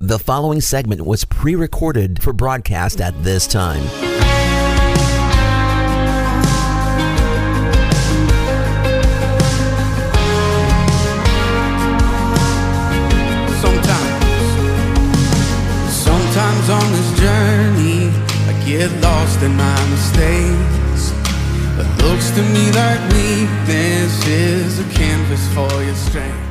The 0.00 0.20
following 0.20 0.60
segment 0.60 1.04
was 1.04 1.24
pre 1.24 1.56
recorded 1.56 2.22
for 2.22 2.32
broadcast 2.32 3.00
at 3.00 3.20
this 3.24 3.48
time. 3.48 3.82
Sometimes, 13.58 14.22
sometimes 15.90 16.70
on 16.70 16.92
this 16.92 17.18
journey, 17.18 18.12
I 18.46 18.62
get 18.64 18.92
lost 19.02 19.42
in 19.42 19.56
my 19.56 19.90
mistakes. 19.90 21.10
It 21.76 22.04
looks 22.04 22.30
to 22.30 22.42
me 22.42 22.70
like 22.70 23.00
weakness 23.10 24.24
is 24.28 24.78
a 24.78 24.84
canvas 24.94 25.44
for 25.54 25.82
your 25.82 25.96
strength. 25.96 26.47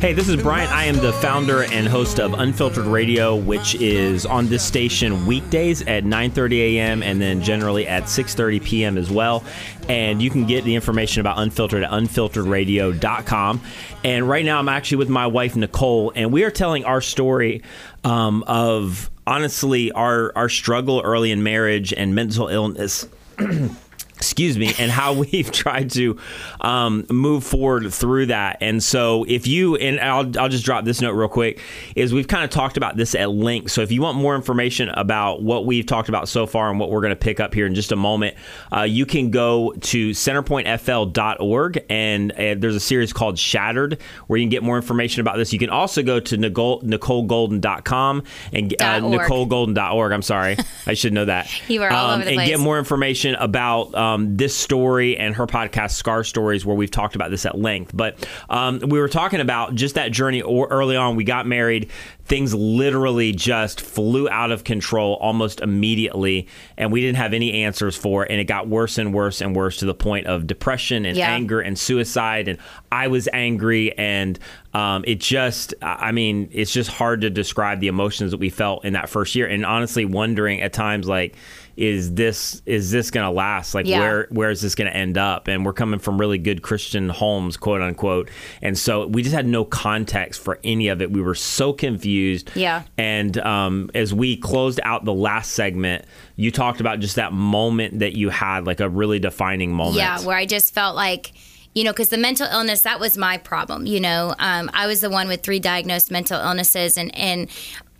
Hey, 0.00 0.14
this 0.14 0.30
is 0.30 0.42
Bryant. 0.42 0.72
I 0.72 0.84
am 0.84 0.96
the 0.96 1.12
founder 1.12 1.62
and 1.62 1.86
host 1.86 2.20
of 2.20 2.32
Unfiltered 2.32 2.86
Radio, 2.86 3.36
which 3.36 3.74
is 3.74 4.24
on 4.24 4.48
this 4.48 4.64
station 4.64 5.26
weekdays 5.26 5.82
at 5.82 6.04
9:30 6.04 6.58
a.m. 6.76 7.02
and 7.02 7.20
then 7.20 7.42
generally 7.42 7.86
at 7.86 8.04
6:30 8.04 8.64
p.m. 8.64 8.96
as 8.96 9.10
well. 9.10 9.44
And 9.90 10.22
you 10.22 10.30
can 10.30 10.46
get 10.46 10.64
the 10.64 10.74
information 10.74 11.20
about 11.20 11.38
Unfiltered 11.38 11.82
at 11.82 11.90
unfilteredradio.com. 11.90 13.60
And 14.02 14.26
right 14.26 14.42
now, 14.42 14.58
I'm 14.58 14.70
actually 14.70 14.96
with 14.96 15.10
my 15.10 15.26
wife 15.26 15.54
Nicole, 15.54 16.12
and 16.16 16.32
we 16.32 16.44
are 16.44 16.50
telling 16.50 16.86
our 16.86 17.02
story 17.02 17.62
um, 18.02 18.42
of 18.46 19.10
honestly 19.26 19.92
our 19.92 20.32
our 20.34 20.48
struggle 20.48 21.02
early 21.04 21.30
in 21.30 21.42
marriage 21.42 21.92
and 21.92 22.14
mental 22.14 22.48
illness. 22.48 23.06
excuse 24.20 24.58
me, 24.58 24.74
and 24.78 24.90
how 24.90 25.12
we've 25.32 25.50
tried 25.50 25.90
to 25.92 26.18
um, 26.60 27.06
move 27.10 27.42
forward 27.42 27.92
through 27.92 28.26
that. 28.26 28.58
And 28.60 28.82
so, 28.82 29.24
if 29.26 29.46
you 29.46 29.76
and 29.76 29.98
I'll, 29.98 30.30
I'll 30.38 30.48
just 30.50 30.64
drop 30.64 30.84
this 30.84 31.00
note 31.00 31.12
real 31.12 31.28
quick, 31.28 31.60
is 31.96 32.12
we've 32.12 32.28
kind 32.28 32.44
of 32.44 32.50
talked 32.50 32.76
about 32.76 32.96
this 32.96 33.14
at 33.14 33.30
length. 33.30 33.72
So, 33.72 33.80
if 33.80 33.90
you 33.90 34.02
want 34.02 34.18
more 34.18 34.36
information 34.36 34.90
about 34.90 35.42
what 35.42 35.64
we've 35.64 35.86
talked 35.86 36.08
about 36.10 36.28
so 36.28 36.46
far 36.46 36.70
and 36.70 36.78
what 36.78 36.90
we're 36.90 37.00
going 37.00 37.12
to 37.12 37.16
pick 37.16 37.40
up 37.40 37.54
here 37.54 37.66
in 37.66 37.74
just 37.74 37.92
a 37.92 37.96
moment, 37.96 38.36
uh, 38.76 38.82
you 38.82 39.06
can 39.06 39.30
go 39.30 39.72
to 39.80 40.10
centerpointfl.org 40.10 41.84
and 41.88 42.32
uh, 42.32 42.54
there's 42.58 42.76
a 42.76 42.80
series 42.80 43.12
called 43.12 43.38
Shattered 43.38 43.98
where 44.26 44.38
you 44.38 44.44
can 44.44 44.50
get 44.50 44.62
more 44.62 44.76
information 44.76 45.20
about 45.22 45.36
this. 45.36 45.52
You 45.52 45.58
can 45.58 45.70
also 45.70 46.02
go 46.02 46.20
to 46.20 46.36
Nicole, 46.36 46.82
NicoleGolden.com 46.82 48.22
and 48.52 48.74
uh, 48.80 49.00
NicoleGolden.org. 49.00 50.12
I'm 50.12 50.22
sorry, 50.22 50.56
I 50.86 50.94
should 50.94 51.12
know 51.12 51.24
that. 51.24 51.48
You 51.70 51.82
are 51.84 51.92
all 51.92 52.10
over 52.14 52.24
the 52.24 52.30
and 52.30 52.36
place. 52.36 52.48
get 52.48 52.58
more 52.58 52.78
information 52.78 53.36
about 53.36 53.94
um, 53.94 54.09
this 54.18 54.54
story 54.56 55.16
and 55.16 55.34
her 55.36 55.46
podcast, 55.46 55.92
Scar 55.92 56.24
Stories, 56.24 56.64
where 56.66 56.76
we've 56.76 56.90
talked 56.90 57.14
about 57.14 57.30
this 57.30 57.46
at 57.46 57.58
length. 57.58 57.92
But 57.94 58.26
um, 58.48 58.78
we 58.80 58.98
were 58.98 59.08
talking 59.08 59.40
about 59.40 59.74
just 59.74 59.94
that 59.94 60.12
journey 60.12 60.42
or 60.42 60.66
early 60.68 60.96
on. 60.96 61.16
We 61.16 61.24
got 61.24 61.46
married. 61.46 61.90
Things 62.24 62.54
literally 62.54 63.32
just 63.32 63.80
flew 63.80 64.28
out 64.28 64.52
of 64.52 64.62
control 64.62 65.14
almost 65.20 65.60
immediately, 65.60 66.46
and 66.76 66.92
we 66.92 67.00
didn't 67.00 67.16
have 67.16 67.32
any 67.34 67.64
answers 67.64 67.96
for 67.96 68.24
it. 68.24 68.30
And 68.30 68.40
it 68.40 68.44
got 68.44 68.68
worse 68.68 68.98
and 68.98 69.12
worse 69.12 69.40
and 69.40 69.56
worse 69.56 69.78
to 69.78 69.84
the 69.84 69.94
point 69.94 70.26
of 70.28 70.46
depression 70.46 71.04
and 71.06 71.16
Yeah. 71.16 71.30
anger 71.32 71.60
and 71.60 71.76
suicide. 71.76 72.46
And 72.46 72.58
I 72.92 73.08
was 73.08 73.28
angry, 73.32 73.96
and 73.98 74.38
um, 74.74 75.02
it 75.08 75.18
just, 75.18 75.74
I 75.82 76.12
mean, 76.12 76.48
it's 76.52 76.72
just 76.72 76.90
hard 76.90 77.22
to 77.22 77.30
describe 77.30 77.80
the 77.80 77.88
emotions 77.88 78.30
that 78.30 78.38
we 78.38 78.50
felt 78.50 78.84
in 78.84 78.92
that 78.92 79.08
first 79.08 79.34
year. 79.34 79.46
And 79.48 79.66
honestly, 79.66 80.04
wondering 80.04 80.60
at 80.60 80.72
times, 80.72 81.08
like, 81.08 81.34
is 81.80 82.12
this 82.14 82.60
is 82.66 82.90
this 82.90 83.10
going 83.10 83.24
to 83.24 83.30
last? 83.30 83.74
Like, 83.74 83.86
Yeah. 83.86 84.00
where 84.00 84.26
where 84.28 84.50
is 84.50 84.60
this 84.60 84.74
going 84.74 84.90
to 84.90 84.94
end 84.94 85.16
up? 85.16 85.48
And 85.48 85.64
we're 85.64 85.72
coming 85.72 85.98
from 85.98 86.20
really 86.20 86.36
good 86.36 86.60
Christian 86.60 87.08
homes, 87.08 87.56
quote 87.56 87.80
unquote, 87.80 88.28
and 88.60 88.78
so 88.78 89.06
we 89.06 89.22
just 89.22 89.34
had 89.34 89.46
no 89.46 89.64
context 89.64 90.42
for 90.42 90.58
any 90.62 90.88
of 90.88 91.00
it. 91.00 91.10
We 91.10 91.22
were 91.22 91.34
so 91.34 91.72
confused. 91.72 92.50
Yeah. 92.54 92.82
And 92.98 93.38
um, 93.38 93.90
as 93.94 94.12
we 94.12 94.36
closed 94.36 94.78
out 94.84 95.06
the 95.06 95.14
last 95.14 95.52
segment, 95.52 96.04
you 96.36 96.50
talked 96.50 96.80
about 96.80 97.00
just 97.00 97.16
that 97.16 97.32
moment 97.32 98.00
that 98.00 98.14
you 98.14 98.28
had, 98.28 98.66
like 98.66 98.80
a 98.80 98.88
really 98.88 99.18
defining 99.18 99.72
moment. 99.72 99.96
Yeah, 99.96 100.20
where 100.20 100.36
I 100.36 100.44
just 100.44 100.74
felt 100.74 100.96
like, 100.96 101.32
you 101.74 101.82
know, 101.84 101.92
because 101.92 102.10
the 102.10 102.18
mental 102.18 102.46
illness 102.46 102.82
that 102.82 103.00
was 103.00 103.16
my 103.16 103.38
problem. 103.38 103.86
You 103.86 104.00
know, 104.00 104.34
um, 104.38 104.68
I 104.74 104.86
was 104.86 105.00
the 105.00 105.08
one 105.08 105.28
with 105.28 105.42
three 105.42 105.60
diagnosed 105.60 106.10
mental 106.10 106.38
illnesses, 106.38 106.98
and 106.98 107.14
and 107.16 107.48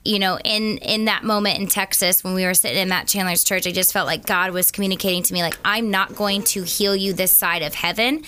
you 0.05 0.19
know, 0.19 0.38
in 0.44 0.78
in 0.78 1.05
that 1.05 1.25
moment 1.25 1.59
in 1.59 1.66
Texas 1.66 2.25
when 2.25 2.34
we 2.34 2.44
were 2.44 2.55
sitting 2.55 2.78
in 2.78 2.88
Matt 2.88 3.06
Chandler's 3.06 3.44
church, 3.44 3.66
I 3.66 3.72
just 3.72 3.93
felt 3.93 4.06
like 4.06 4.25
God 4.25 4.53
was 4.53 4.71
communicating 4.71 5.22
to 5.25 5.34
me, 5.34 5.43
like, 5.43 5.59
I'm 5.65 5.91
not 5.91 6.16
going 6.16 6.43
to 6.44 6.62
heal 6.62 6.97
you 6.97 7.12
this 7.12 7.37
side 7.37 7.62
of 7.62 7.75
heaven. 7.75 8.22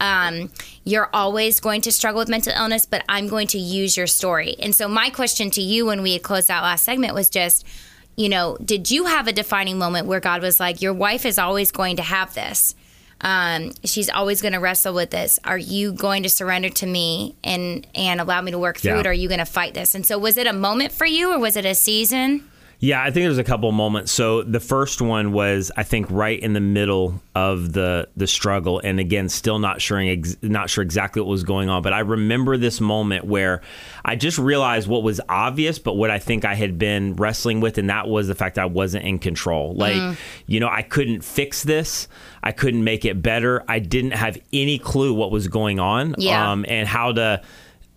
Um, 0.00 0.50
you're 0.84 1.10
always 1.12 1.58
going 1.58 1.80
to 1.82 1.92
struggle 1.92 2.20
with 2.20 2.28
mental 2.28 2.52
illness, 2.52 2.86
but 2.86 3.04
I'm 3.08 3.28
going 3.28 3.48
to 3.48 3.58
use 3.58 3.96
your 3.96 4.06
story. 4.06 4.54
And 4.60 4.74
so, 4.74 4.86
my 4.86 5.10
question 5.10 5.50
to 5.52 5.60
you 5.60 5.86
when 5.86 6.02
we 6.02 6.18
closed 6.18 6.48
that 6.48 6.62
last 6.62 6.84
segment 6.84 7.14
was 7.14 7.28
just, 7.28 7.66
you 8.16 8.28
know, 8.28 8.56
did 8.64 8.90
you 8.90 9.06
have 9.06 9.26
a 9.26 9.32
defining 9.32 9.78
moment 9.78 10.06
where 10.06 10.20
God 10.20 10.42
was 10.42 10.60
like, 10.60 10.80
your 10.80 10.94
wife 10.94 11.26
is 11.26 11.38
always 11.38 11.72
going 11.72 11.96
to 11.96 12.02
have 12.02 12.34
this? 12.34 12.74
Um, 13.22 13.72
she's 13.82 14.10
always 14.10 14.42
going 14.42 14.52
to 14.52 14.60
wrestle 14.60 14.92
with 14.94 15.10
this. 15.10 15.38
Are 15.44 15.56
you 15.58 15.92
going 15.92 16.22
to 16.24 16.28
surrender 16.28 16.68
to 16.70 16.86
me 16.86 17.34
and 17.42 17.86
and 17.94 18.20
allow 18.20 18.40
me 18.42 18.50
to 18.50 18.58
work 18.58 18.78
through 18.78 18.94
Yeah. 18.94 19.00
it? 19.00 19.06
Or 19.06 19.10
are 19.10 19.12
you 19.14 19.28
going 19.28 19.38
to 19.40 19.46
fight 19.46 19.74
this? 19.74 19.94
And 19.94 20.04
so, 20.06 20.18
was 20.18 20.36
it 20.36 20.46
a 20.46 20.52
moment 20.52 20.92
for 20.92 21.06
you, 21.06 21.32
or 21.32 21.38
was 21.38 21.56
it 21.56 21.64
a 21.64 21.74
season? 21.74 22.44
Yeah, 22.78 23.00
I 23.02 23.04
think 23.06 23.24
there's 23.24 23.38
a 23.38 23.44
couple 23.44 23.72
moments. 23.72 24.12
So 24.12 24.42
the 24.42 24.60
first 24.60 25.00
one 25.00 25.32
was, 25.32 25.72
I 25.78 25.82
think, 25.82 26.10
right 26.10 26.38
in 26.38 26.52
the 26.52 26.60
middle 26.60 27.22
of 27.34 27.72
the 27.72 28.08
the 28.16 28.26
struggle, 28.26 28.80
and 28.84 29.00
again, 29.00 29.30
still 29.30 29.58
not 29.58 29.80
sure 29.80 29.98
ex- 29.98 30.36
not 30.42 30.68
sure 30.68 30.82
exactly 30.82 31.22
what 31.22 31.28
was 31.30 31.42
going 31.42 31.70
on. 31.70 31.80
But 31.82 31.94
I 31.94 32.00
remember 32.00 32.58
this 32.58 32.78
moment 32.80 33.24
where 33.24 33.62
I 34.04 34.14
just 34.14 34.36
realized 34.38 34.88
what 34.88 35.02
was 35.02 35.22
obvious, 35.28 35.78
but 35.78 35.94
what 35.94 36.10
I 36.10 36.18
think 36.18 36.44
I 36.44 36.54
had 36.54 36.78
been 36.78 37.16
wrestling 37.16 37.60
with, 37.60 37.78
and 37.78 37.88
that 37.88 38.08
was 38.08 38.28
the 38.28 38.34
fact 38.34 38.56
that 38.56 38.62
I 38.62 38.66
wasn't 38.66 39.06
in 39.06 39.18
control. 39.20 39.74
Like, 39.74 40.18
you 40.46 40.60
know, 40.60 40.68
I 40.68 40.82
couldn't 40.82 41.22
fix 41.24 41.62
this. 41.62 42.08
I 42.42 42.52
couldn't 42.52 42.84
make 42.84 43.06
it 43.06 43.22
better. 43.22 43.64
I 43.66 43.78
didn't 43.78 44.12
have 44.12 44.36
any 44.52 44.78
clue 44.78 45.14
what 45.14 45.30
was 45.30 45.48
going 45.48 45.80
on, 45.80 46.14
Yeah. 46.18 46.52
um, 46.52 46.66
and 46.68 46.86
how 46.86 47.12
to 47.12 47.40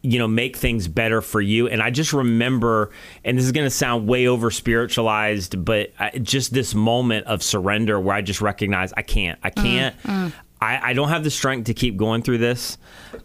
you 0.02 0.18
know 0.18 0.28
make 0.28 0.56
things 0.56 0.88
better 0.88 1.22
for 1.22 1.42
you. 1.42 1.68
And 1.68 1.82
i 1.82 1.90
just 1.90 2.14
remember 2.14 2.92
and 3.24 3.38
this 3.38 3.46
is 3.46 3.52
going 3.52 3.66
to 3.66 3.72
sound 3.72 4.08
way 4.08 4.28
over 4.28 4.52
spiritualized 4.52 5.64
but 5.64 5.92
I, 6.00 6.12
just 6.12 6.54
this 6.54 6.74
moment 6.74 7.28
of 7.28 7.44
surrender 7.44 8.00
where 8.00 8.16
i 8.16 8.22
just 8.22 8.42
recognize 8.42 8.94
i 8.94 9.02
can't 9.02 9.40
i 9.44 9.50
mm, 9.50 9.62
can't 9.62 10.04
mm. 10.04 10.34
I, 10.62 10.90
I 10.90 10.94
don't 10.94 11.10
have 11.10 11.24
the 11.24 11.30
strength 11.30 11.68
to 11.68 11.74
keep 11.74 11.96
going 11.96 12.22
through 12.22 12.40
this. 12.40 12.78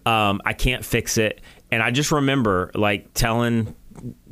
Um, 0.06 0.40
i 0.44 0.52
can't 0.52 0.84
fix 0.84 1.18
it. 1.18 1.40
And 1.70 1.82
i 1.82 1.90
just 1.90 2.12
remember 2.12 2.70
like 2.74 3.12
telling 3.14 3.74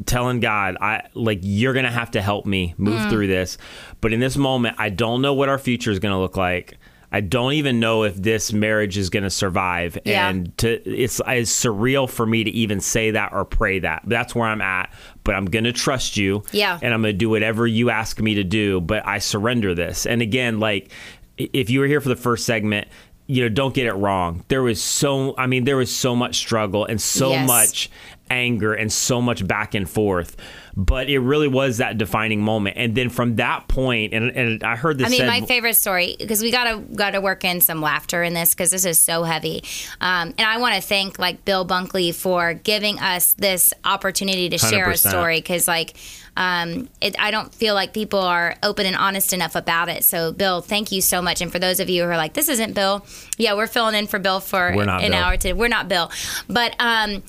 telling 0.07 0.41
God, 0.41 0.77
I 0.81 1.09
like 1.15 1.41
you're 1.43 1.73
gonna 1.73 1.91
have 1.91 2.13
to 2.13 2.23
help 2.23 2.47
me 2.47 2.75
move 2.77 3.01
mm. 3.01 3.11
through 3.11 3.27
this. 3.29 3.59
But 4.01 4.13
in 4.13 4.21
this 4.21 4.37
moment, 4.37 4.77
I 4.79 4.91
don't 4.91 5.23
know 5.23 5.35
what 5.35 5.49
our 5.49 5.59
future 5.59 5.91
is 5.91 5.99
gonna 5.99 6.21
look 6.21 6.37
like. 6.37 6.77
I 7.15 7.21
don't 7.21 7.53
even 7.53 7.79
know 7.79 8.05
if 8.05 8.17
this 8.17 8.53
marriage 8.53 8.97
is 8.97 9.11
going 9.11 9.23
to 9.25 9.31
survive, 9.31 9.99
Yeah. 10.05 10.29
and 10.31 10.57
to 10.59 10.69
it's, 10.89 11.21
it's 11.27 11.53
surreal 11.65 12.09
for 12.09 12.25
me 12.25 12.43
to 12.45 12.51
even 12.51 12.81
say 12.81 13.11
that 13.13 13.33
or 13.33 13.45
pray 13.45 13.81
that. 13.81 14.03
That's 14.07 14.35
where 14.35 14.49
I'm 14.49 14.63
at. 14.63 14.93
But 15.23 15.35
I'm 15.35 15.45
going 15.45 15.65
to 15.65 15.73
trust 15.73 16.17
you, 16.17 16.43
Yeah. 16.53 16.79
and 16.83 16.93
I'm 16.95 17.03
going 17.03 17.13
to 17.15 17.19
do 17.19 17.29
whatever 17.31 17.67
you 17.67 17.91
ask 17.91 18.19
me 18.21 18.35
to 18.37 18.45
do. 18.45 18.81
But 18.81 19.07
I 19.07 19.19
surrender 19.19 19.75
this. 19.75 20.07
And 20.07 20.23
again, 20.23 20.59
like 20.59 20.91
if 21.37 21.69
you 21.71 21.81
were 21.81 21.87
here 21.87 22.01
for 22.01 22.09
the 22.09 22.17
first 22.17 22.47
segment, 22.47 22.89
you 23.27 23.43
know, 23.43 23.49
don't 23.49 23.73
get 23.75 23.87
it 23.87 23.93
wrong. 23.95 24.45
There 24.49 24.63
was 24.63 24.83
so, 24.83 25.35
I 25.39 25.47
mean, 25.47 25.65
there 25.65 25.77
was 25.77 25.95
so 25.95 26.17
much 26.17 26.37
struggle 26.37 26.85
and 26.85 27.01
so 27.01 27.31
Yes. 27.31 27.47
much 27.47 27.91
anger 28.33 28.73
and 28.73 28.93
so 28.93 29.21
much 29.21 29.47
back 29.47 29.75
and 29.75 29.89
forth. 29.89 30.37
But 30.75 31.11
it 31.11 31.19
really 31.19 31.49
was 31.49 31.79
that 31.79 31.99
defining 31.99 32.41
moment. 32.41 32.79
And 32.79 32.95
then 32.95 33.11
from 33.11 33.37
that 33.37 33.69
point, 33.69 34.15
and, 34.15 34.31
and 34.31 34.65
I 34.65 34.75
heard 34.77 34.97
this 34.97 35.07
I 35.07 35.11
mean, 35.11 35.19
said, 35.19 35.27
my 35.27 35.43
favorite 35.43 35.75
story 35.75 36.17
because 36.19 36.41
we 36.41 36.51
gotta 36.51 36.79
gotta 36.79 37.21
work 37.21 37.45
in 37.45 37.61
some 37.61 37.83
laughter 37.83 38.23
in 38.23 38.33
this 38.33 38.55
because 38.55 38.71
this 38.71 38.87
is 38.87 38.99
so 38.99 39.23
heavy. 39.23 39.65
Um, 40.01 40.33
and 40.39 40.41
I 40.41 40.57
want 40.57 40.75
to 40.75 40.81
thank 40.81 41.19
like 41.19 41.45
Bill 41.45 41.67
Bunkley 41.67 42.15
for 42.15 42.55
giving 42.55 42.99
us 42.99 43.35
this 43.35 43.75
opportunity 43.85 44.49
to 44.49 44.59
share 44.59 44.87
our 44.87 44.93
100%. 44.93 45.09
story 45.11 45.39
because 45.39 45.69
like 45.69 45.95
um, 46.37 46.89
it, 47.01 47.15
I 47.19 47.31
don't 47.31 47.55
feel 47.55 47.75
like 47.75 47.93
people 47.93 48.21
are 48.21 48.57
open 48.63 48.87
and 48.87 48.97
honest 48.97 49.33
enough 49.33 49.55
about 49.55 49.89
it. 49.89 50.03
So 50.05 50.33
Bill, 50.33 50.63
thank 50.63 50.91
you 50.91 51.03
so 51.03 51.21
much. 51.21 51.43
And 51.43 51.53
for 51.53 51.59
those 51.59 51.81
of 51.81 51.91
you 51.91 52.05
who 52.05 52.09
are 52.09 52.17
like, 52.17 52.33
this 52.33 52.49
isn't 52.49 52.73
Bill, 52.73 53.05
yeah, 53.37 53.55
we're 53.55 53.67
filling 53.67 53.95
in 53.95 54.07
for 54.07 54.19
Bill 54.19 54.41
for 54.41 54.69
an 54.69 54.77
Bill. 54.77 55.15
hour 55.15 55.37
today. 55.37 55.53
We're 55.53 55.69
not 55.69 55.89
Bill, 55.89 56.11
but 56.49 56.75
um, 56.79 57.23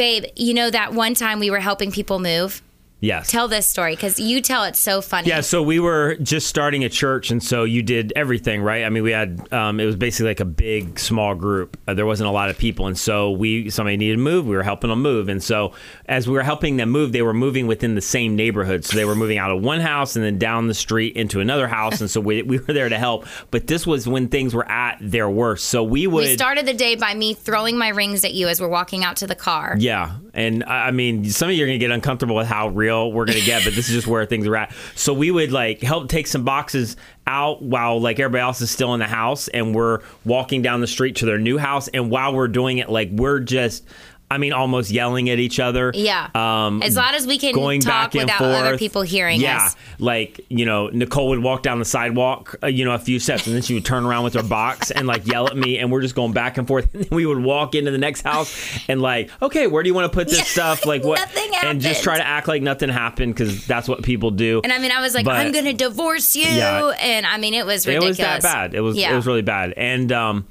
babe, 0.00 0.24
you 0.34 0.54
know 0.54 0.70
that 0.70 0.94
one 0.94 1.12
time 1.12 1.38
we 1.40 1.50
were 1.50 1.60
helping 1.60 1.92
people 1.92 2.18
move. 2.18 2.62
Yes. 3.00 3.30
Tell 3.30 3.48
this 3.48 3.66
story 3.66 3.94
because 3.94 4.18
you 4.20 4.40
tell 4.40 4.64
it 4.64 4.76
so 4.76 5.00
funny. 5.00 5.28
Yeah, 5.28 5.40
so 5.40 5.62
we 5.62 5.80
were 5.80 6.16
just 6.16 6.46
starting 6.46 6.84
a 6.84 6.88
church, 6.88 7.30
and 7.30 7.42
so 7.42 7.64
you 7.64 7.82
did 7.82 8.12
everything, 8.16 8.62
right? 8.62 8.84
I 8.84 8.90
mean, 8.90 9.02
we 9.02 9.12
had 9.12 9.52
um, 9.52 9.80
it 9.80 9.86
was 9.86 9.96
basically 9.96 10.30
like 10.30 10.40
a 10.40 10.44
big, 10.44 10.98
small 10.98 11.34
group. 11.34 11.76
Uh, 11.86 11.94
there 11.94 12.06
wasn't 12.06 12.28
a 12.28 12.32
lot 12.32 12.50
of 12.50 12.58
people, 12.58 12.86
and 12.86 12.98
so 12.98 13.30
we 13.30 13.70
somebody 13.70 13.96
needed 13.96 14.16
to 14.16 14.22
move. 14.22 14.46
We 14.46 14.56
were 14.56 14.62
helping 14.62 14.90
them 14.90 15.02
move, 15.02 15.28
and 15.28 15.42
so 15.42 15.72
as 16.06 16.28
we 16.28 16.34
were 16.34 16.42
helping 16.42 16.76
them 16.76 16.90
move, 16.90 17.12
they 17.12 17.22
were 17.22 17.34
moving 17.34 17.66
within 17.66 17.94
the 17.94 18.00
same 18.00 18.36
neighborhood. 18.36 18.84
So 18.84 18.96
they 18.96 19.04
were 19.04 19.14
moving 19.14 19.38
out 19.38 19.50
of 19.50 19.62
one 19.62 19.80
house 19.80 20.16
and 20.16 20.24
then 20.24 20.38
down 20.38 20.66
the 20.66 20.74
street 20.74 21.16
into 21.16 21.40
another 21.40 21.68
house, 21.68 22.00
and 22.00 22.10
so 22.10 22.20
we 22.20 22.42
we 22.42 22.58
were 22.58 22.72
there 22.72 22.88
to 22.88 22.98
help. 22.98 23.26
But 23.50 23.66
this 23.66 23.86
was 23.86 24.06
when 24.06 24.28
things 24.28 24.54
were 24.54 24.68
at 24.70 24.98
their 25.00 25.28
worst. 25.28 25.66
So 25.66 25.82
we 25.82 26.06
would 26.06 26.24
We 26.24 26.34
started 26.34 26.66
the 26.66 26.74
day 26.74 26.94
by 26.96 27.14
me 27.14 27.34
throwing 27.34 27.78
my 27.78 27.88
rings 27.88 28.24
at 28.24 28.34
you 28.34 28.48
as 28.48 28.60
we're 28.60 28.68
walking 28.68 29.04
out 29.04 29.16
to 29.18 29.26
the 29.26 29.34
car. 29.34 29.76
Yeah, 29.78 30.16
And 30.34 30.64
I 30.64 30.90
mean, 30.90 31.24
some 31.24 31.48
of 31.48 31.54
you 31.54 31.64
are 31.64 31.66
going 31.66 31.78
to 31.78 31.84
get 31.84 31.90
uncomfortable 31.90 32.36
with 32.36 32.46
how 32.46 32.68
real 32.68 33.12
we're 33.12 33.24
going 33.24 33.38
to 33.38 33.44
get, 33.44 33.64
but 33.64 33.74
this 33.74 33.88
is 33.88 33.94
just 33.94 34.06
where 34.06 34.24
things 34.26 34.46
are 34.46 34.56
at. 34.56 34.74
So 34.94 35.12
we 35.12 35.30
would 35.30 35.52
like 35.52 35.80
help 35.80 36.08
take 36.08 36.26
some 36.26 36.44
boxes 36.44 36.96
out 37.26 37.62
while 37.62 38.00
like 38.00 38.18
everybody 38.18 38.42
else 38.42 38.60
is 38.60 38.70
still 38.70 38.94
in 38.94 39.00
the 39.00 39.06
house 39.06 39.48
and 39.48 39.74
we're 39.74 40.00
walking 40.24 40.62
down 40.62 40.80
the 40.80 40.86
street 40.86 41.16
to 41.16 41.26
their 41.26 41.38
new 41.38 41.58
house. 41.58 41.88
And 41.88 42.10
while 42.10 42.34
we're 42.34 42.48
doing 42.48 42.78
it, 42.78 42.88
like 42.88 43.08
we're 43.10 43.40
just, 43.40 43.84
I 44.30 44.38
mean, 44.38 44.52
almost 44.52 44.90
yelling 44.90 45.28
at 45.28 45.38
each 45.38 45.58
other. 45.58 45.90
Yeah. 45.94 46.28
Um, 46.34 46.82
as 46.82 46.96
loud 46.96 47.14
as 47.14 47.26
we 47.26 47.36
can 47.38 47.52
going 47.52 47.80
talk 47.80 48.12
back 48.12 48.14
and 48.14 48.24
without 48.24 48.38
forth. 48.38 48.54
other 48.56 48.78
people 48.78 49.02
hearing 49.02 49.40
yeah, 49.40 49.64
us. 49.66 49.76
like 49.98 50.40
you 50.48 50.64
know, 50.64 50.88
Nicole 50.88 51.30
would 51.30 51.42
walk 51.42 51.62
down 51.62 51.78
the 51.80 51.84
sidewalk, 51.84 52.54
uh, 52.62 52.68
you 52.68 52.84
know, 52.84 52.92
a 52.92 52.98
few 52.98 53.18
steps, 53.18 53.46
and 53.46 53.54
then 53.56 53.62
she 53.62 53.74
would 53.74 53.84
turn 53.84 54.06
around 54.06 54.24
with 54.24 54.34
her 54.34 54.42
box 54.42 54.90
and 54.90 55.06
like 55.08 55.26
yell 55.26 55.46
at 55.48 55.56
me, 55.56 55.78
and 55.78 55.90
we're 55.90 56.00
just 56.00 56.14
going 56.14 56.32
back 56.32 56.58
and 56.58 56.66
forth. 56.68 56.88
And 56.94 57.04
then 57.04 57.16
we 57.16 57.24
would 57.26 57.42
walk 57.42 57.74
into 57.74 57.90
the 57.90 57.98
next 57.98 58.22
house 58.22 58.78
and 58.88 59.00
like, 59.02 59.30
okay, 59.42 59.66
where 59.66 59.82
do 59.82 59.88
you 59.88 59.94
want 59.94 60.10
to 60.10 60.14
put 60.14 60.28
this 60.28 60.38
Yeah, 60.38 60.44
stuff? 60.44 60.86
Like 60.86 61.02
what? 61.04 61.18
nothing 61.18 61.50
and 61.62 61.80
just 61.80 62.02
try 62.02 62.16
to 62.16 62.26
act 62.26 62.48
like 62.48 62.62
nothing 62.62 62.88
happened 62.88 63.34
because 63.34 63.66
that's 63.66 63.88
what 63.88 64.02
people 64.02 64.30
do. 64.30 64.60
And 64.64 64.72
I 64.72 64.78
mean, 64.78 64.92
I 64.92 65.00
was 65.00 65.14
like, 65.14 65.24
But- 65.24 65.36
I'm 65.36 65.52
going 65.52 65.66
to 65.66 65.72
divorce 65.72 66.34
you. 66.36 66.44
Yeah. 66.46 66.92
And 67.00 67.26
I 67.26 67.36
mean, 67.38 67.54
it 67.54 67.66
was 67.66 67.86
it 67.86 67.90
ridiculous. 67.94 68.18
was 68.18 68.18
that 68.18 68.42
bad. 68.42 68.74
It 68.74 68.80
was 68.80 68.96
it 68.96 69.12
was 69.12 69.26
really 69.26 69.42
bad. 69.42 69.74
And 69.76 70.10
um 70.12 70.46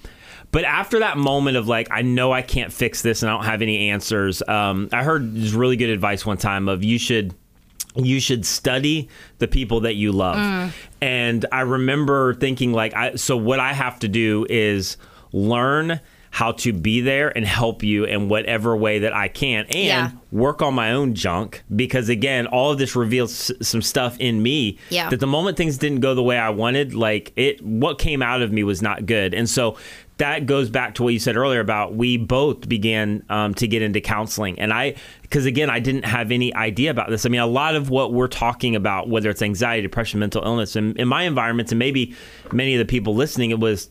but 0.51 0.63
after 0.63 0.99
that 0.99 1.17
moment 1.17 1.57
of 1.57 1.67
like 1.67 1.87
I 1.91 2.01
know 2.01 2.31
I 2.31 2.41
can't 2.41 2.71
fix 2.73 3.01
this 3.01 3.21
and 3.23 3.29
I 3.29 3.35
don't 3.35 3.45
have 3.45 3.61
any 3.61 3.89
answers, 3.89 4.41
um 4.47 4.89
I 4.91 5.03
heard 5.03 5.35
this 5.35 5.51
really 5.53 5.75
good 5.77 5.89
advice 5.89 6.25
one 6.25 6.37
time 6.37 6.67
of 6.69 6.83
you 6.83 6.97
should 6.99 7.33
you 7.95 8.19
should 8.19 8.45
study 8.45 9.09
the 9.39 9.47
people 9.47 9.81
that 9.81 9.95
you 9.95 10.11
love. 10.11 10.37
Mm. 10.37 10.71
And 11.01 11.45
I 11.51 11.61
remember 11.61 12.33
thinking 12.35 12.71
like 12.71 12.93
I 12.95 13.15
so 13.15 13.35
what 13.35 13.59
I 13.59 13.73
have 13.73 13.99
to 13.99 14.07
do 14.07 14.45
is 14.49 14.97
learn 15.33 15.99
how 16.31 16.51
to 16.51 16.71
be 16.71 17.01
there 17.01 17.35
and 17.35 17.43
help 17.43 17.81
you 17.81 18.03
in 18.03 18.29
whatever 18.29 18.77
way 18.77 18.99
that 18.99 19.13
I 19.13 19.27
can 19.29 19.65
and 19.65 19.75
Yeah. 19.75 20.11
work 20.31 20.61
on 20.61 20.75
my 20.75 20.91
own 20.91 21.15
junk 21.15 21.63
because 21.75 22.07
again 22.09 22.45
all 22.45 22.71
of 22.71 22.77
this 22.77 22.95
reveals 22.95 23.49
s- 23.51 23.67
some 23.67 23.81
stuff 23.81 24.15
in 24.19 24.41
me 24.43 24.77
Yeah. 24.91 25.09
that 25.09 25.19
the 25.19 25.25
moment 25.27 25.57
things 25.57 25.79
didn't 25.79 26.01
go 26.01 26.13
the 26.13 26.21
way 26.21 26.37
I 26.37 26.51
wanted 26.51 26.93
like 26.93 27.33
it 27.35 27.59
what 27.65 27.97
came 27.97 28.21
out 28.21 28.43
of 28.43 28.51
me 28.51 28.63
was 28.63 28.79
not 28.83 29.07
good 29.07 29.33
and 29.33 29.49
so 29.49 29.75
that 30.19 30.45
goes 30.45 30.69
back 30.69 30.95
to 30.95 31.03
what 31.03 31.11
you 31.13 31.19
said 31.19 31.35
earlier 31.35 31.59
about 31.59 31.95
we 31.95 32.15
both 32.17 32.69
began 32.69 33.23
um, 33.29 33.53
to 33.55 33.67
get 33.67 33.81
into 33.81 33.99
counseling 33.99 34.59
and 34.59 34.71
I 34.71 34.95
because 35.23 35.45
again 35.45 35.69
I 35.69 35.79
didn't 35.79 36.05
have 36.05 36.31
any 36.31 36.53
idea 36.53 36.91
about 36.91 37.09
this 37.09 37.25
I 37.25 37.29
mean 37.29 37.41
a 37.41 37.47
lot 37.47 37.75
of 37.75 37.89
what 37.89 38.13
we're 38.13 38.27
talking 38.27 38.75
about 38.75 39.09
whether 39.09 39.29
it's 39.29 39.41
anxiety 39.41 39.81
depression 39.81 40.19
mental 40.19 40.43
illness 40.43 40.75
and 40.75 40.95
in 40.97 41.07
my 41.07 41.23
environments 41.23 41.71
and 41.71 41.79
maybe 41.79 42.15
many 42.51 42.75
of 42.75 42.79
the 42.79 42.85
people 42.85 43.15
listening 43.15 43.49
it 43.51 43.59
was 43.59 43.89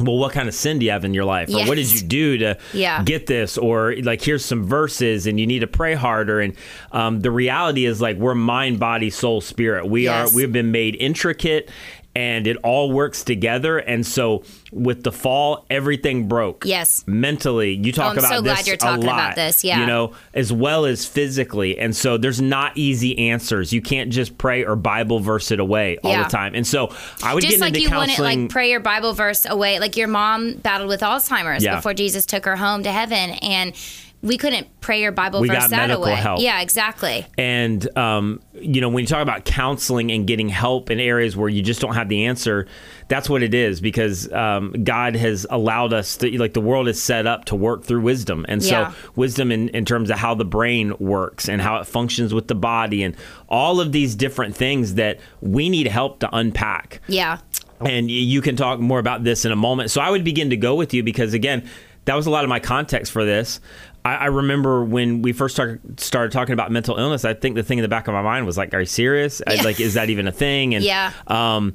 well, 0.00 0.16
what 0.16 0.32
kind 0.32 0.46
of 0.48 0.54
sin 0.54 0.78
do 0.78 0.84
you 0.84 0.92
have 0.92 1.04
in 1.04 1.12
your 1.12 1.24
life? 1.24 1.48
Or 1.48 1.66
what 1.66 1.74
did 1.74 1.90
you 1.90 2.02
do 2.06 2.38
to 2.38 2.58
Yeah. 2.72 3.02
get 3.02 3.26
this? 3.26 3.58
Or 3.58 3.96
like, 3.96 4.22
here's 4.22 4.44
some 4.44 4.64
verses 4.64 5.26
and 5.26 5.40
you 5.40 5.46
need 5.48 5.58
to 5.58 5.66
pray 5.66 5.94
harder. 5.94 6.38
And 6.38 6.54
um, 6.92 7.18
the 7.20 7.32
reality 7.32 7.84
is 7.84 8.00
like, 8.00 8.16
we're 8.16 8.36
mind, 8.36 8.78
body, 8.78 9.10
soul, 9.10 9.40
spirit. 9.40 9.86
We 9.88 10.04
Yes. 10.04 10.30
are, 10.32 10.36
we've 10.36 10.52
been 10.52 10.70
made 10.70 10.94
intricate 11.00 11.68
and 12.14 12.46
it 12.46 12.56
all 12.58 12.90
works 12.90 13.22
together. 13.22 13.78
And 13.78 14.04
so 14.04 14.42
with 14.72 15.04
the 15.04 15.12
fall, 15.12 15.66
everything 15.70 16.26
broke. 16.28 16.64
Yes. 16.66 17.04
Mentally, 17.06 17.74
you 17.74 17.92
talk 17.92 18.16
Oh, 18.16 18.18
about 18.18 18.30
so 18.30 18.42
glad 18.42 18.58
this 18.58 18.66
you're 18.66 18.74
a 18.74 18.78
talking 18.78 19.04
about 19.04 19.36
this, 19.36 19.62
yeah. 19.62 19.80
You 19.80 19.86
know, 19.86 20.12
as 20.34 20.52
well 20.52 20.84
as 20.84 21.06
physically. 21.06 21.78
And 21.78 21.94
so 21.94 22.16
there's 22.16 22.40
not 22.40 22.76
easy 22.76 23.30
answers. 23.30 23.72
You 23.72 23.80
can't 23.82 24.10
just 24.10 24.36
pray 24.36 24.64
or 24.64 24.74
Bible 24.74 25.20
verse 25.20 25.50
it 25.50 25.60
away 25.60 25.98
all 26.02 26.10
Yeah. 26.10 26.24
the 26.24 26.30
time. 26.30 26.54
And 26.54 26.66
so 26.66 26.92
I 27.22 27.34
would 27.34 27.42
Just 27.42 27.52
get 27.54 27.60
like 27.60 27.68
into 27.68 27.80
you 27.82 27.88
wouldn't 27.90 28.08
counseling. 28.08 28.42
like 28.42 28.50
pray 28.50 28.70
your 28.70 28.80
Bible 28.80 29.12
verse 29.12 29.46
away. 29.46 29.78
Like 29.78 29.96
your 29.96 30.08
mom 30.08 30.54
battled 30.54 30.88
with 30.88 31.02
Alzheimer's 31.02 31.62
Yeah. 31.62 31.76
before 31.76 31.94
Jesus 31.94 32.26
took 32.26 32.44
her 32.46 32.56
home 32.56 32.82
to 32.82 32.90
heaven, 32.90 33.30
and 33.42 33.74
we 34.20 34.36
couldn't 34.36 34.66
pray 34.80 35.00
your 35.00 35.12
Bible 35.12 35.40
We 35.40 35.48
verse 35.48 35.68
that 35.68 35.90
away. 35.90 36.14
help. 36.16 36.40
Yeah, 36.40 36.60
exactly. 36.60 37.24
And 37.38 37.96
um, 37.96 38.40
you 38.54 38.80
know, 38.80 38.88
when 38.88 39.02
you 39.02 39.06
talk 39.06 39.22
about 39.22 39.44
counseling 39.44 40.10
and 40.10 40.26
getting 40.26 40.48
help 40.48 40.90
in 40.90 40.98
areas 40.98 41.36
where 41.36 41.48
you 41.48 41.62
just 41.62 41.80
don't 41.80 41.94
have 41.94 42.08
the 42.08 42.24
answer, 42.26 42.66
that's 43.06 43.30
what 43.30 43.44
it 43.44 43.54
is. 43.54 43.80
Because 43.80 44.30
um, 44.32 44.72
God 44.82 45.14
has 45.14 45.46
allowed 45.50 45.92
us 45.92 46.16
to, 46.16 46.36
like, 46.36 46.52
the 46.52 46.60
world 46.60 46.88
is 46.88 47.00
set 47.00 47.26
up 47.28 47.44
to 47.46 47.54
work 47.54 47.84
through 47.84 48.00
wisdom, 48.00 48.44
and 48.48 48.60
Yeah. 48.62 48.90
so 48.92 48.96
wisdom 49.14 49.52
in, 49.52 49.68
in 49.68 49.84
terms 49.84 50.10
of 50.10 50.18
how 50.18 50.34
the 50.34 50.44
brain 50.44 50.94
works 50.98 51.48
and 51.48 51.62
how 51.62 51.76
it 51.78 51.86
functions 51.86 52.34
with 52.34 52.48
the 52.48 52.56
body, 52.56 53.04
and 53.04 53.14
all 53.48 53.80
of 53.80 53.92
these 53.92 54.16
different 54.16 54.56
things 54.56 54.94
that 54.94 55.20
we 55.40 55.68
need 55.68 55.86
help 55.86 56.18
to 56.20 56.36
unpack 56.36 57.00
Yeah. 57.06 57.38
and 57.80 58.10
you 58.10 58.40
can 58.42 58.56
talk 58.56 58.80
more 58.80 58.98
about 58.98 59.22
this 59.22 59.44
in 59.44 59.52
a 59.52 59.56
moment. 59.56 59.92
So 59.92 60.00
I 60.00 60.10
would 60.10 60.24
begin 60.24 60.50
to 60.50 60.56
go 60.56 60.74
with 60.74 60.92
you 60.92 61.04
because 61.04 61.34
again, 61.34 61.68
that 62.04 62.14
was 62.14 62.26
a 62.26 62.30
lot 62.30 62.42
of 62.42 62.48
my 62.48 62.58
context 62.58 63.12
for 63.12 63.24
this. 63.24 63.60
I, 64.08 64.14
I 64.16 64.26
remember 64.26 64.82
when 64.84 65.22
we 65.22 65.32
first 65.32 65.54
started, 65.54 66.00
started 66.00 66.32
talking 66.32 66.52
about 66.52 66.70
mental 66.72 66.96
illness. 66.96 67.24
I 67.24 67.34
think 67.34 67.54
the 67.56 67.62
thing 67.62 67.78
in 67.78 67.82
the 67.82 67.88
back 67.88 68.08
of 68.08 68.14
my 68.14 68.22
mind 68.22 68.46
was 68.46 68.56
like, 68.56 68.72
"Are 68.74 68.80
you 68.80 68.86
serious? 68.86 69.42
I- 69.46 69.54
Yeah. 69.54 69.62
Like, 69.62 69.80
is 69.80 69.94
that 69.94 70.10
even 70.10 70.26
a 70.26 70.32
thing?" 70.32 70.74
And 70.74 70.84
Yeah. 70.84 71.12
um, 71.26 71.74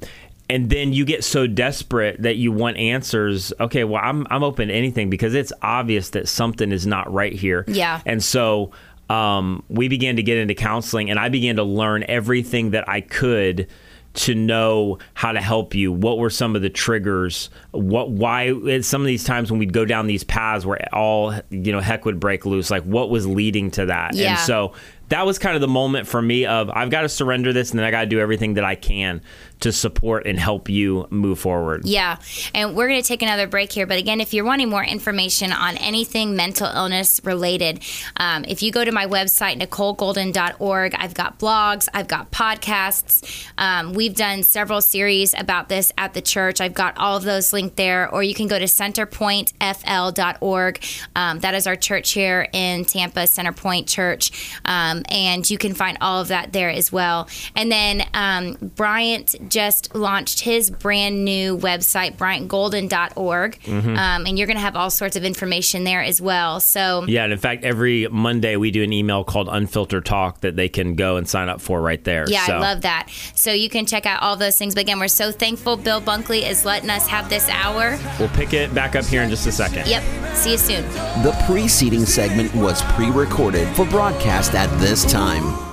and 0.49 0.69
then 0.69 0.91
you 0.93 1.05
get 1.05 1.23
so 1.23 1.47
desperate 1.47 2.21
that 2.23 2.35
you 2.35 2.51
want 2.51 2.77
answers. 2.77 3.53
Okay, 3.59 3.83
well, 3.83 4.01
I'm 4.03 4.27
I'm 4.29 4.43
open 4.43 4.67
to 4.67 4.73
anything 4.73 5.09
because 5.09 5.33
it's 5.33 5.53
obvious 5.61 6.09
that 6.11 6.27
something 6.27 6.71
is 6.71 6.85
not 6.87 7.11
right 7.13 7.33
here. 7.33 7.65
Yeah. 7.67 8.01
and 8.05 8.23
so. 8.23 8.71
Um, 9.09 9.63
we 9.67 9.89
began 9.89 10.15
to 10.15 10.23
get 10.23 10.37
into 10.37 10.55
counseling, 10.55 11.09
and 11.11 11.19
I 11.19 11.27
began 11.29 11.57
to 11.57 11.63
learn 11.63 12.05
everything 12.07 12.71
that 12.71 12.87
I 12.87 13.01
could 13.01 13.67
to 14.13 14.35
know 14.35 14.99
how 15.15 15.31
to 15.31 15.41
help 15.41 15.73
you. 15.73 15.91
What 15.91 16.17
were 16.17 16.29
some 16.29 16.55
of 16.55 16.61
the 16.61 16.69
triggers? 16.69 17.49
What 17.71 18.11
why 18.11 18.79
some 18.81 19.01
of 19.01 19.07
these 19.07 19.23
times 19.23 19.51
when 19.51 19.59
we'd 19.59 19.73
go 19.73 19.85
down 19.85 20.07
these 20.07 20.23
paths 20.23 20.65
where 20.65 20.87
all 20.93 21.33
you 21.49 21.71
know 21.71 21.79
heck 21.79 22.05
would 22.05 22.19
break 22.19 22.45
loose 22.45 22.69
like 22.69 22.83
what 22.83 23.09
was 23.09 23.25
leading 23.25 23.71
to 23.71 23.87
that? 23.87 24.15
Yeah. 24.15 24.31
and 24.31 24.39
so 24.39 24.73
that 25.13 25.27
was 25.27 25.37
kind 25.37 25.53
of 25.53 25.61
the 25.61 25.67
moment 25.67 26.07
for 26.07 26.19
me 26.19 26.47
of 26.47 26.71
I've 26.71 26.89
got 26.89 27.01
to 27.01 27.09
surrender 27.09 27.53
this 27.53 27.69
and 27.69 27.77
then 27.77 27.85
I 27.85 27.91
got 27.91 28.01
to 28.01 28.07
do 28.07 28.19
everything 28.19 28.55
that 28.55 28.63
I 28.63 28.73
can 28.73 29.21
to 29.59 29.71
support 29.71 30.25
and 30.25 30.39
help 30.39 30.69
you 30.69 31.05
move 31.09 31.37
forward. 31.39 31.85
Yeah. 31.85 32.17
And 32.53 32.75
we're 32.75 32.89
going 32.89 33.01
to 33.01 33.07
take 33.07 33.21
another 33.21 33.47
break 33.47 33.71
here. 33.71 33.87
But 33.87 33.97
again, 33.99 34.19
if 34.19 34.33
you're 34.33 34.43
wanting 34.43 34.69
more 34.69 34.83
information 34.83 35.53
on 35.53 35.77
anything 35.77 36.35
mental 36.35 36.67
illness 36.67 37.21
related, 37.23 37.81
um, 38.17 38.43
if 38.45 38.63
you 38.63 38.73
go 38.73 38.83
to 38.83 38.91
my 38.91 39.05
website, 39.05 39.61
NicoleGolden.org, 39.61 40.95
I've 40.95 41.13
got 41.13 41.39
blogs, 41.39 41.87
I've 41.93 42.09
got 42.09 42.29
podcasts. 42.31 43.47
Um, 43.57 43.93
we've 43.93 44.15
done 44.15 44.43
several 44.43 44.81
series 44.81 45.33
about 45.33 45.69
this 45.69 45.93
at 45.97 46.13
the 46.13 46.21
church. 46.21 46.59
I've 46.59 46.73
got 46.73 46.97
all 46.97 47.15
of 47.15 47.23
those 47.23 47.53
linked 47.53 47.77
there. 47.77 48.09
Or 48.09 48.21
you 48.23 48.33
can 48.33 48.47
go 48.47 48.59
to 48.59 48.65
centerpointfl.org. 48.65 50.83
Um, 51.15 51.39
that 51.39 51.53
is 51.53 51.67
our 51.67 51.77
church 51.77 52.11
here 52.11 52.49
in 52.51 52.83
Tampa, 52.83 53.21
Centerpoint 53.21 53.87
Church. 53.87 54.59
Um, 54.65 55.02
and 55.09 55.49
you 55.49 55.57
can 55.57 55.73
find 55.73 55.97
all 56.01 56.21
of 56.21 56.27
that 56.29 56.53
there 56.53 56.69
as 56.69 56.91
well. 56.91 57.27
And 57.55 57.71
then 57.71 58.03
um, 58.13 58.57
Bryant 58.75 59.35
just 59.49 59.93
launched 59.95 60.41
his 60.41 60.69
brand 60.69 61.23
new 61.25 61.57
website, 61.57 62.17
bryantgolden.org. 62.17 63.59
Mm-hmm. 63.61 63.89
Um, 63.97 64.25
and 64.25 64.37
you're 64.37 64.47
going 64.47 64.57
to 64.57 64.61
have 64.63 64.75
all 64.75 64.89
sorts 64.89 65.15
of 65.15 65.23
information 65.23 65.83
there 65.83 66.01
as 66.01 66.21
well. 66.21 66.59
So, 66.59 67.05
Yeah, 67.07 67.23
and 67.23 67.33
in 67.33 67.39
fact, 67.39 67.63
every 67.63 68.07
Monday 68.07 68.55
we 68.55 68.71
do 68.71 68.83
an 68.83 68.93
email 68.93 69.23
called 69.23 69.49
Unfiltered 69.51 70.05
Talk 70.05 70.41
that 70.41 70.55
they 70.55 70.69
can 70.69 70.95
go 70.95 71.17
and 71.17 71.27
sign 71.27 71.49
up 71.49 71.61
for 71.61 71.81
right 71.81 72.03
there. 72.03 72.25
yeah, 72.27 72.45
So- 72.45 72.53
I 72.57 72.59
love 72.59 72.81
that. 72.81 73.09
So 73.35 73.51
you 73.51 73.69
can 73.69 73.85
check 73.85 74.05
out 74.05 74.21
all 74.21 74.35
those 74.35 74.57
things. 74.57 74.73
But 74.75 74.81
again, 74.81 74.99
we're 74.99 75.07
so 75.07 75.31
thankful 75.31 75.77
Bill 75.77 76.01
Bunkley 76.01 76.47
is 76.47 76.65
letting 76.65 76.89
us 76.89 77.07
have 77.07 77.29
this 77.29 77.47
hour. 77.49 77.97
We'll 78.19 78.29
pick 78.29 78.53
it 78.53 78.73
back 78.73 78.95
up 78.95 79.05
here 79.05 79.21
in 79.23 79.29
just 79.29 79.47
a 79.47 79.51
second. 79.51 79.87
Yep. 79.87 80.03
See 80.35 80.51
you 80.51 80.57
soon. 80.57 80.83
The 81.23 81.35
preceding 81.45 82.05
segment 82.05 82.53
was 82.55 82.81
pre 82.93 83.09
recorded 83.09 83.67
for 83.75 83.85
broadcast 83.85 84.55
at 84.55 84.69
this 84.83 85.05
time. 85.05 85.72